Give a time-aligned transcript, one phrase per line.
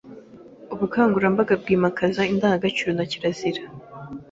[0.73, 3.61] Ubukangurambaga bwimakaza indangagaciro na kirazira;